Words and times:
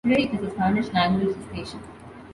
Today 0.03 0.23
it 0.23 0.33
is 0.33 0.41
a 0.41 0.49
Spanish-language 0.55 1.35
station. 1.51 1.79